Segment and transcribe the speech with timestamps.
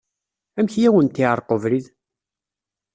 [0.59, 1.85] Amek ay awent-yeɛreq ubrid?